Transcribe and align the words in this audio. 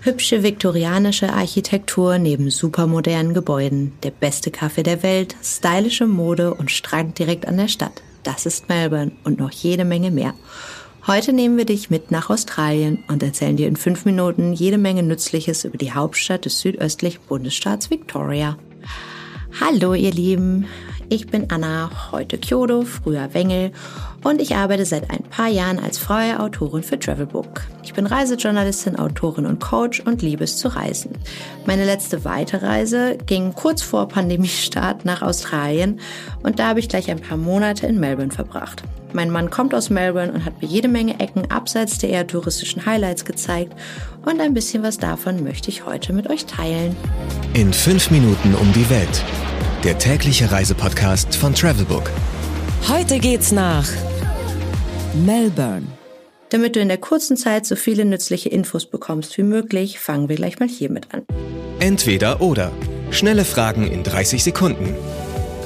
Hübsche 0.00 0.44
viktorianische 0.44 1.32
Architektur 1.32 2.18
neben 2.18 2.50
supermodernen 2.50 3.34
Gebäuden, 3.34 3.92
der 4.04 4.12
beste 4.12 4.52
Kaffee 4.52 4.84
der 4.84 5.02
Welt, 5.02 5.34
stylische 5.42 6.06
Mode 6.06 6.54
und 6.54 6.70
Strand 6.70 7.18
direkt 7.18 7.48
an 7.48 7.56
der 7.56 7.66
Stadt. 7.66 8.02
Das 8.22 8.46
ist 8.46 8.68
Melbourne 8.68 9.10
und 9.24 9.40
noch 9.40 9.50
jede 9.50 9.84
Menge 9.84 10.12
mehr. 10.12 10.34
Heute 11.08 11.32
nehmen 11.32 11.56
wir 11.56 11.64
dich 11.64 11.90
mit 11.90 12.12
nach 12.12 12.30
Australien 12.30 13.02
und 13.08 13.24
erzählen 13.24 13.56
dir 13.56 13.66
in 13.66 13.76
fünf 13.76 14.04
Minuten 14.04 14.52
jede 14.52 14.78
Menge 14.78 15.02
Nützliches 15.02 15.64
über 15.64 15.78
die 15.78 15.92
Hauptstadt 15.92 16.44
des 16.44 16.60
südöstlichen 16.60 17.20
Bundesstaats 17.28 17.90
Victoria. 17.90 18.56
Hallo 19.60 19.94
ihr 19.94 20.12
Lieben, 20.12 20.66
ich 21.10 21.26
bin 21.26 21.50
Anna, 21.50 21.90
heute 22.12 22.38
Kyoto, 22.38 22.82
früher 22.82 23.32
Wengel 23.32 23.72
und 24.24 24.40
ich 24.40 24.56
arbeite 24.56 24.84
seit 24.84 25.10
ein 25.10 25.22
paar 25.22 25.48
Jahren 25.48 25.78
als 25.78 25.98
freie 25.98 26.40
Autorin 26.40 26.82
für 26.82 26.98
Travelbook. 26.98 27.62
Ich 27.82 27.94
bin 27.94 28.06
Reisejournalistin, 28.06 28.98
Autorin 28.98 29.46
und 29.46 29.60
Coach 29.60 30.00
und 30.00 30.22
liebe 30.22 30.44
es 30.44 30.58
zu 30.58 30.68
reisen. 30.68 31.12
Meine 31.66 31.84
letzte 31.84 32.24
Weiterreise 32.24 33.16
ging 33.26 33.54
kurz 33.54 33.82
vor 33.82 34.08
Pandemiestart 34.08 35.04
nach 35.04 35.22
Australien 35.22 36.00
und 36.42 36.58
da 36.58 36.68
habe 36.68 36.80
ich 36.80 36.88
gleich 36.88 37.10
ein 37.10 37.20
paar 37.20 37.38
Monate 37.38 37.86
in 37.86 37.98
Melbourne 37.98 38.32
verbracht. 38.32 38.82
Mein 39.14 39.30
Mann 39.30 39.48
kommt 39.48 39.74
aus 39.74 39.88
Melbourne 39.88 40.32
und 40.32 40.44
hat 40.44 40.60
mir 40.60 40.68
jede 40.68 40.88
Menge 40.88 41.18
Ecken 41.18 41.50
abseits 41.50 41.96
der 41.98 42.10
eher 42.10 42.26
touristischen 42.26 42.84
Highlights 42.84 43.24
gezeigt 43.24 43.72
und 44.26 44.40
ein 44.40 44.52
bisschen 44.52 44.82
was 44.82 44.98
davon 44.98 45.42
möchte 45.42 45.70
ich 45.70 45.86
heute 45.86 46.12
mit 46.12 46.28
euch 46.28 46.44
teilen. 46.44 46.94
In 47.54 47.72
fünf 47.72 48.10
Minuten 48.10 48.54
um 48.54 48.70
die 48.74 48.88
Welt 48.90 49.24
der 49.84 49.96
tägliche 49.96 50.50
Reisepodcast 50.50 51.36
von 51.36 51.54
Travelbook. 51.54 52.10
Heute 52.88 53.18
geht's 53.20 53.52
nach 53.52 53.88
Melbourne. 55.24 55.86
Damit 56.50 56.74
du 56.74 56.80
in 56.80 56.88
der 56.88 56.98
kurzen 56.98 57.36
Zeit 57.36 57.66
so 57.66 57.76
viele 57.76 58.04
nützliche 58.04 58.48
Infos 58.48 58.86
bekommst 58.86 59.36
wie 59.38 59.42
möglich, 59.42 60.00
fangen 60.00 60.28
wir 60.28 60.36
gleich 60.36 60.58
mal 60.58 60.68
hiermit 60.68 61.06
an. 61.12 61.22
Entweder 61.78 62.40
oder. 62.40 62.72
Schnelle 63.10 63.44
Fragen 63.44 63.86
in 63.86 64.02
30 64.02 64.42
Sekunden. 64.42 64.94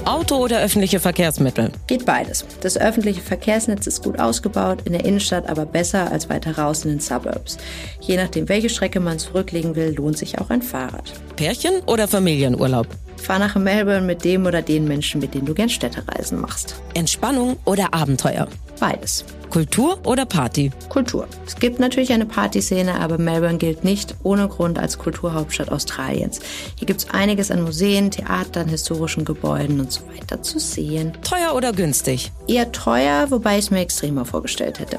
Auto 0.05 0.36
oder 0.36 0.61
öffentliche 0.61 1.01
Verkehrsmittel? 1.01 1.70
Geht 1.86 2.05
beides. 2.05 2.45
Das 2.61 2.77
öffentliche 2.77 3.20
Verkehrsnetz 3.20 3.86
ist 3.86 4.03
gut 4.03 4.19
ausgebaut, 4.19 4.81
in 4.84 4.92
der 4.92 5.05
Innenstadt 5.05 5.48
aber 5.48 5.64
besser 5.64 6.11
als 6.11 6.29
weiter 6.29 6.58
raus 6.58 6.84
in 6.84 6.91
den 6.91 7.01
Suburbs. 7.01 7.56
Je 8.01 8.17
nachdem, 8.17 8.48
welche 8.48 8.69
Strecke 8.69 9.01
man 9.01 9.20
zurücklegen 9.20 9.77
will, 9.77 9.95
lohnt 9.95 10.19
sich 10.19 10.39
auch 10.39 10.51
ein 10.51 10.61
Fahrrad. 10.61 11.12
Pärchen 11.36 11.81
oder 11.86 12.08
Familienurlaub? 12.08 12.89
Fahr 13.23 13.39
nach 13.39 13.55
Melbourne 13.55 14.03
mit 14.03 14.25
dem 14.25 14.47
oder 14.47 14.62
den 14.62 14.84
Menschen, 14.87 15.20
mit 15.20 15.34
denen 15.34 15.47
du 15.47 15.55
gern 15.55 15.69
Städtereisen 15.69 16.41
machst. 16.41 16.75
Entspannung 16.95 17.56
oder 17.64 17.95
Abenteuer? 17.95 18.48
Beides. 18.81 19.25
Kultur 19.48 19.98
oder 20.05 20.25
Party? 20.25 20.73
Kultur. 20.89 21.29
Es 21.47 21.56
gibt 21.56 21.79
natürlich 21.79 22.12
eine 22.12 22.27
Partyszene, 22.27 22.98
aber 22.98 23.19
Melbourne 23.19 23.59
gilt 23.59 23.84
nicht 23.84 24.17
ohne 24.23 24.48
Grund 24.48 24.79
als 24.79 24.98
Kulturhauptstadt 24.98 25.70
Australiens. 25.70 26.41
Hier 26.77 26.87
gibt 26.87 27.01
es 27.01 27.11
einiges 27.11 27.51
an 27.51 27.62
Museen, 27.62 28.11
Theatern, 28.11 28.69
historischen 28.69 29.25
Gebäuden 29.25 29.79
und 29.79 29.92
so 29.92 30.01
weiter 30.09 30.42
zu 30.42 30.59
sehen. 30.59 31.12
Teuer 31.23 31.55
oder 31.55 31.73
günstig? 31.73 32.33
Eher 32.48 32.73
teuer, 32.73 33.31
wobei 33.31 33.59
ich 33.59 33.67
es 33.67 33.70
mir 33.70 33.81
extremer 33.81 34.25
vorgestellt 34.25 34.81
hätte. 34.81 34.98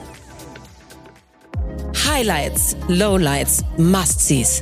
Highlights, 2.08 2.78
Lowlights, 2.88 3.64
Must-Sees. 3.78 4.62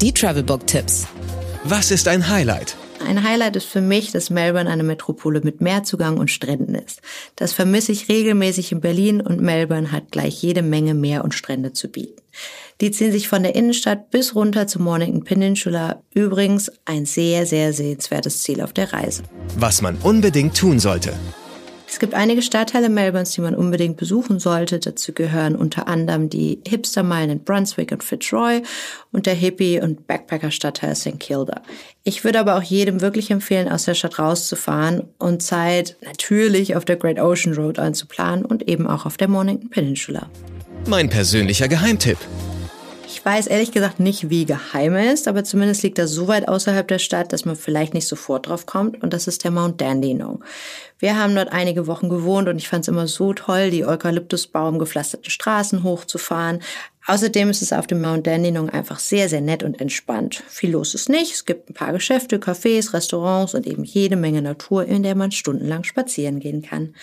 Die 0.00 0.12
Travelbook-Tipps. 0.12 1.08
Was 1.64 1.90
ist 1.90 2.06
ein 2.08 2.28
Highlight? 2.28 2.76
Ein 3.06 3.24
Highlight 3.24 3.56
ist 3.56 3.66
für 3.66 3.80
mich, 3.80 4.12
dass 4.12 4.30
Melbourne 4.30 4.70
eine 4.70 4.82
Metropole 4.82 5.40
mit 5.42 5.60
Meerzugang 5.60 6.18
und 6.18 6.30
Stränden 6.30 6.74
ist. 6.74 7.00
Das 7.36 7.52
vermisse 7.52 7.92
ich 7.92 8.08
regelmäßig 8.08 8.72
in 8.72 8.80
Berlin 8.80 9.20
und 9.20 9.40
Melbourne 9.40 9.92
hat 9.92 10.12
gleich 10.12 10.42
jede 10.42 10.62
Menge 10.62 10.94
Meer 10.94 11.24
und 11.24 11.34
Strände 11.34 11.72
zu 11.72 11.88
bieten. 11.88 12.20
Die 12.80 12.90
ziehen 12.90 13.12
sich 13.12 13.28
von 13.28 13.42
der 13.42 13.54
Innenstadt 13.54 14.10
bis 14.10 14.34
runter 14.34 14.66
zur 14.66 14.82
Mornington 14.82 15.24
Peninsula. 15.24 16.02
Übrigens 16.14 16.70
ein 16.84 17.06
sehr, 17.06 17.46
sehr 17.46 17.72
sehenswertes 17.72 18.42
Ziel 18.42 18.60
auf 18.60 18.72
der 18.72 18.92
Reise. 18.92 19.22
Was 19.56 19.82
man 19.82 19.96
unbedingt 20.02 20.56
tun 20.56 20.78
sollte. 20.78 21.12
Es 21.92 21.98
gibt 21.98 22.14
einige 22.14 22.40
Stadtteile 22.40 22.88
Melbournes, 22.88 23.32
die 23.32 23.42
man 23.42 23.54
unbedingt 23.54 23.98
besuchen 23.98 24.40
sollte. 24.40 24.78
Dazu 24.78 25.12
gehören 25.12 25.54
unter 25.54 25.88
anderem 25.88 26.30
die 26.30 26.58
Hipstermeilen 26.66 27.28
in 27.28 27.44
Brunswick 27.44 27.92
und 27.92 28.02
Fitzroy 28.02 28.62
und 29.12 29.26
der 29.26 29.34
Hippie- 29.34 29.78
und 29.78 30.06
Backpacker-Stadtteil 30.06 30.96
St. 30.96 31.20
Kilda. 31.20 31.60
Ich 32.02 32.24
würde 32.24 32.40
aber 32.40 32.56
auch 32.56 32.62
jedem 32.62 33.02
wirklich 33.02 33.30
empfehlen, 33.30 33.68
aus 33.68 33.84
der 33.84 33.92
Stadt 33.92 34.18
rauszufahren 34.18 35.02
und 35.18 35.42
Zeit 35.42 35.96
natürlich 36.00 36.76
auf 36.76 36.86
der 36.86 36.96
Great 36.96 37.20
Ocean 37.20 37.54
Road 37.54 37.78
einzuplanen 37.78 38.46
und 38.46 38.66
eben 38.70 38.86
auch 38.86 39.04
auf 39.04 39.18
der 39.18 39.28
Mornington 39.28 39.68
Peninsula. 39.68 40.30
Mein 40.88 41.10
persönlicher 41.10 41.68
Geheimtipp. 41.68 42.16
Ich 43.22 43.26
weiß 43.26 43.46
ehrlich 43.46 43.70
gesagt 43.70 44.00
nicht, 44.00 44.30
wie 44.30 44.46
geheim 44.46 44.96
er 44.96 45.12
ist, 45.12 45.28
aber 45.28 45.44
zumindest 45.44 45.84
liegt 45.84 45.96
er 46.00 46.08
so 46.08 46.26
weit 46.26 46.48
außerhalb 46.48 46.88
der 46.88 46.98
Stadt, 46.98 47.32
dass 47.32 47.44
man 47.44 47.54
vielleicht 47.54 47.94
nicht 47.94 48.08
sofort 48.08 48.48
drauf 48.48 48.66
kommt. 48.66 49.00
Und 49.00 49.12
das 49.12 49.28
ist 49.28 49.44
der 49.44 49.52
Mount 49.52 49.80
Dandenong. 49.80 50.42
Wir 50.98 51.16
haben 51.16 51.36
dort 51.36 51.52
einige 51.52 51.86
Wochen 51.86 52.08
gewohnt 52.08 52.48
und 52.48 52.56
ich 52.56 52.66
fand 52.66 52.82
es 52.82 52.88
immer 52.88 53.06
so 53.06 53.32
toll, 53.32 53.70
die 53.70 53.86
Eukalyptusbaum 53.86 54.80
gepflasterten 54.80 55.30
Straßen 55.30 55.84
hochzufahren. 55.84 56.64
Außerdem 57.06 57.48
ist 57.48 57.62
es 57.62 57.72
auf 57.72 57.86
dem 57.86 58.00
Mount 58.00 58.26
Dandenong 58.26 58.70
einfach 58.70 58.98
sehr, 58.98 59.28
sehr 59.28 59.40
nett 59.40 59.62
und 59.62 59.80
entspannt. 59.80 60.42
Viel 60.48 60.72
los 60.72 60.92
ist 60.96 61.08
nicht. 61.08 61.32
Es 61.32 61.44
gibt 61.44 61.70
ein 61.70 61.74
paar 61.74 61.92
Geschäfte, 61.92 62.38
Cafés, 62.38 62.92
Restaurants 62.92 63.54
und 63.54 63.68
eben 63.68 63.84
jede 63.84 64.16
Menge 64.16 64.42
Natur, 64.42 64.84
in 64.84 65.04
der 65.04 65.14
man 65.14 65.30
stundenlang 65.30 65.84
spazieren 65.84 66.40
gehen 66.40 66.62
kann. 66.62 66.96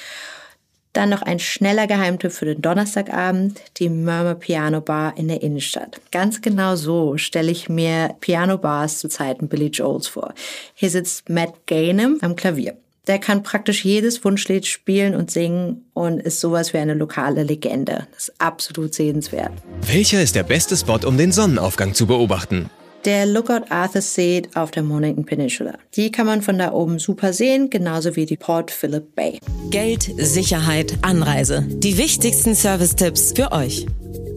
Dann 0.94 1.10
noch 1.10 1.22
ein 1.22 1.40
schneller 1.40 1.86
Geheimtipp 1.86 2.32
für 2.32 2.46
den 2.46 2.62
Donnerstagabend, 2.62 3.60
die 3.78 3.90
Murmur 3.90 4.36
Piano 4.36 4.82
Bar 4.82 5.18
in 5.18 5.28
der 5.28 5.44
Innenstadt. 5.44 6.02
Ganz 6.12 6.42
genau 6.42 6.76
so 6.76 7.18
stelle 7.18 7.52
ich 7.52 7.70
mir 7.70 8.16
Piano 8.22 8.58
Bars 8.58 9.00
zu 9.00 9.08
Zeiten 9.08 9.48
Billy 9.48 9.68
Joels 9.68 10.08
vor. 10.08 10.34
Hier 10.74 10.90
sitzt 10.90 11.30
Matt 11.30 11.54
Gainham 11.68 12.18
am 12.22 12.36
Klavier. 12.36 12.76
Der 13.08 13.20
kann 13.20 13.44
praktisch 13.44 13.86
jedes 13.86 14.24
Wunschlied 14.24 14.68
spielen 14.68 15.16
und 15.16 15.32
singen 15.32 15.86
und 15.94 16.20
ist 16.20 16.40
sowas 16.40 16.74
wie 16.74 16.78
eine 16.78 16.94
lokale 16.94 17.44
Legende. 17.44 18.08
Das 18.14 18.30
ist 18.30 18.42
absolut 18.42 18.94
sehenswert. 18.94 19.52
Welcher 19.82 20.22
ist 20.22 20.36
der 20.36 20.44
beste 20.44 20.78
Spot, 20.78 21.00
um 21.08 21.18
den 21.18 21.32
Sonnenaufgang 21.32 21.94
zu 21.94 22.06
beobachten? 22.06 22.70
Der 23.06 23.26
Lookout 23.26 23.64
Arthur's 23.70 24.14
Seat 24.14 24.50
auf 24.56 24.72
der 24.72 24.84
Mornington 24.84 25.26
Peninsula. 25.26 25.76
Die 25.96 26.12
kann 26.12 26.26
man 26.26 26.42
von 26.42 26.58
da 26.58 26.74
oben 26.74 27.00
super 27.00 27.32
sehen, 27.32 27.70
genauso 27.70 28.18
wie 28.18 28.26
die 28.26 28.36
Port 28.36 28.72
Phillip 28.72 29.16
Bay. 29.16 29.40
Geld, 29.70 30.12
Sicherheit, 30.18 30.98
Anreise. 31.02 31.66
Die 31.70 31.98
wichtigsten 31.98 32.56
Service-Tipps 32.56 33.32
für 33.34 33.54
euch. 33.54 33.86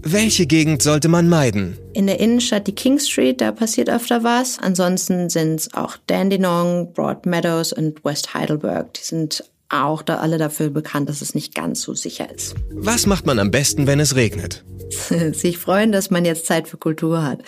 Welche 0.05 0.47
Gegend 0.47 0.83
sollte 0.83 1.09
man 1.09 1.29
meiden? 1.29 1.77
In 1.93 2.07
der 2.07 2.21
Innenstadt 2.21 2.69
die 2.69 2.75
King 2.75 3.01
Street, 3.01 3.41
da 3.41 3.51
passiert 3.51 3.91
öfter 3.91 4.23
was. 4.23 4.59
Ansonsten 4.61 5.29
sind 5.29 5.57
es 5.57 5.75
auch 5.75 5.97
Dandenong, 6.07 6.93
Broad 6.93 7.27
Meadows 7.27 7.73
und 7.73 8.05
West 8.05 8.33
Heidelberg. 8.33 8.95
Die 8.95 9.03
sind 9.03 9.45
auch 9.69 10.03
da 10.03 10.19
alle 10.19 10.39
dafür 10.39 10.71
bekannt, 10.71 11.09
dass 11.09 11.21
es 11.21 11.35
nicht 11.35 11.55
ganz 11.55 11.83
so 11.83 11.95
sicher 11.95 12.33
ist. 12.33 12.55
Was 12.71 13.07
macht 13.07 13.27
man 13.27 13.39
am 13.39 13.51
besten, 13.51 13.87
wenn 13.87 13.99
es 13.99 14.15
regnet? 14.15 14.65
Sich 15.33 15.59
freuen, 15.59 15.93
dass 15.93 16.11
man 16.11 16.25
jetzt 16.25 16.47
Zeit 16.47 16.69
für 16.69 16.77
Kultur 16.77 17.25
hat. 17.25 17.41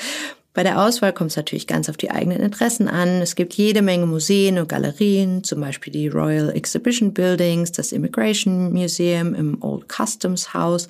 Bei 0.55 0.63
der 0.63 0.81
Auswahl 0.81 1.13
kommt 1.13 1.33
es 1.33 1.37
natürlich 1.37 1.67
ganz 1.67 1.89
auf 1.89 1.97
die 1.97 2.13
eigenen 2.13 2.39
Interessen 2.39 2.87
an. 2.87 3.21
Es 3.21 3.35
gibt 3.35 3.55
jede 3.55 3.83
Menge 3.83 4.07
Museen 4.07 4.59
und 4.59 4.69
Galerien, 4.69 5.43
zum 5.43 5.61
Beispiel 5.61 5.93
die 5.93 6.07
Royal 6.07 6.51
Exhibition 6.51 7.13
Buildings, 7.13 7.73
das 7.73 7.91
Immigration 7.91 8.73
Museum 8.73 9.35
im 9.35 9.61
Old 9.65 9.87
Customs 9.89 10.55
House, 10.55 10.87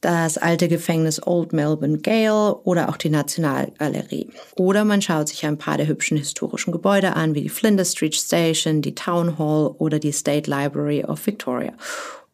das 0.00 0.38
alte 0.38 0.68
Gefängnis 0.68 1.20
Old 1.26 1.52
Melbourne 1.52 1.98
Gaol 1.98 2.60
oder 2.62 2.88
auch 2.88 2.96
die 2.96 3.10
Nationalgalerie. 3.10 4.28
Oder 4.54 4.84
man 4.84 5.02
schaut 5.02 5.28
sich 5.28 5.44
ein 5.44 5.58
paar 5.58 5.78
der 5.78 5.88
hübschen 5.88 6.16
historischen 6.16 6.70
Gebäude 6.70 7.16
an, 7.16 7.34
wie 7.34 7.42
die 7.42 7.48
Flinders 7.48 7.92
Street 7.92 8.14
Station, 8.14 8.82
die 8.82 8.94
Town 8.94 9.36
Hall 9.36 9.74
oder 9.78 9.98
die 9.98 10.12
State 10.12 10.48
Library 10.48 11.04
of 11.04 11.26
Victoria. 11.26 11.72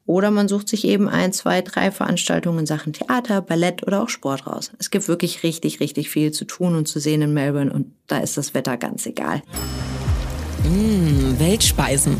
Oder 0.08 0.30
man 0.30 0.48
sucht 0.48 0.70
sich 0.70 0.86
eben 0.86 1.06
ein, 1.06 1.34
zwei, 1.34 1.60
drei 1.60 1.90
Veranstaltungen 1.90 2.60
in 2.60 2.66
Sachen 2.66 2.94
Theater, 2.94 3.42
Ballett 3.42 3.86
oder 3.86 4.02
auch 4.02 4.08
Sport 4.08 4.46
raus. 4.46 4.72
Es 4.78 4.90
gibt 4.90 5.06
wirklich 5.06 5.42
richtig, 5.42 5.80
richtig 5.80 6.08
viel 6.08 6.32
zu 6.32 6.46
tun 6.46 6.76
und 6.76 6.88
zu 6.88 6.98
sehen 6.98 7.20
in 7.20 7.34
Melbourne 7.34 7.70
und 7.70 7.92
da 8.06 8.16
ist 8.16 8.38
das 8.38 8.54
Wetter 8.54 8.78
ganz 8.78 9.04
egal. 9.04 9.42
Mmh, 10.64 11.38
Weltspeisen. 11.38 12.16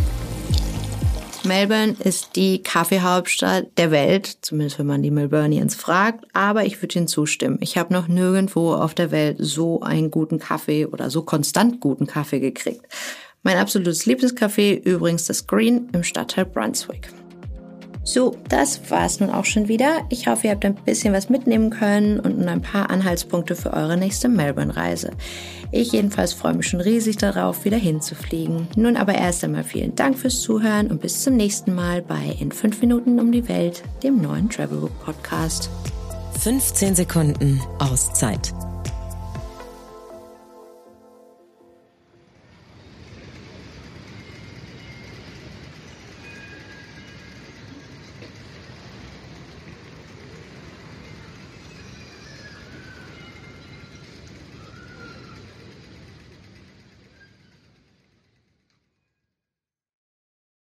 Melbourne 1.45 1.97
ist 2.05 2.37
die 2.37 2.63
Kaffeehauptstadt 2.63 3.79
der 3.79 3.91
Welt, 3.91 4.37
zumindest 4.43 4.79
wenn 4.79 4.87
man 4.87 5.03
die 5.03 5.11
Melburnians 5.11 5.75
fragt, 5.75 6.27
aber 6.35 6.67
ich 6.67 6.83
würde 6.83 6.99
Ihnen 6.99 7.09
zustimmen. 7.09 7.57
Ich 7.63 7.79
habe 7.79 7.95
noch 7.95 8.07
nirgendwo 8.07 8.75
auf 8.75 8.93
der 8.93 9.13
Welt 9.13 9.39
so 9.41 9.81
einen 9.81 10.11
guten 10.11 10.39
Kaffee 10.39 10.85
oder 10.85 11.09
so 11.09 11.23
konstant 11.23 11.81
guten 11.81 12.07
Kaffee 12.07 12.41
gekriegt. 12.41 12.83
Mein 13.43 13.57
absolutes 13.57 14.05
Lieblingscafé 14.05 14.79
übrigens 14.79 15.25
das 15.25 15.47
Green 15.47 15.89
im 15.95 16.03
Stadtteil 16.03 16.45
Brunswick. 16.45 17.09
So, 18.11 18.35
das 18.49 18.91
war's 18.91 19.21
nun 19.21 19.29
auch 19.29 19.45
schon 19.45 19.69
wieder. 19.69 19.99
Ich 20.09 20.29
hoffe, 20.29 20.47
ihr 20.47 20.53
habt 20.53 20.65
ein 20.65 20.75
bisschen 20.75 21.13
was 21.13 21.29
mitnehmen 21.29 21.69
können 21.69 22.19
und 22.19 22.43
ein 22.49 22.63
paar 22.63 22.89
Anhaltspunkte 22.89 23.55
für 23.55 23.75
eure 23.75 23.99
nächste 23.99 24.31
Melbourne-Reise. 24.31 25.11
Ich 25.73 25.93
jedenfalls 25.93 26.33
freue 26.33 26.55
mich 26.55 26.69
schon 26.69 26.81
riesig 26.81 27.19
darauf, 27.19 27.67
wieder 27.67 27.77
hinzufliegen. 27.77 28.67
Nun 28.77 28.97
aber 28.97 29.15
erst 29.15 29.45
einmal 29.45 29.63
vielen 29.63 29.95
Dank 29.95 30.19
fürs 30.19 30.41
Zuhören 30.41 30.87
und 30.91 31.03
bis 31.03 31.23
zum 31.23 31.37
nächsten 31.37 31.75
Mal 31.75 32.01
bei 32.01 32.35
In 32.41 32.51
5 32.51 32.81
Minuten 32.81 33.21
um 33.21 33.31
die 33.31 33.47
Welt, 33.47 33.83
dem 34.03 34.23
neuen 34.23 34.49
Travelbook 34.49 35.05
Podcast. 35.05 35.69
15 36.41 36.95
Sekunden 36.95 37.61
Auszeit 37.79 38.55